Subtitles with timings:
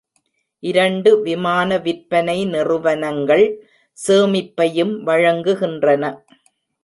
[0.63, 3.45] இரண்டு விமான விற்பனை நிறுவனங்கள்
[3.97, 6.03] சேமிப்பையும் வழங்குகின்றன.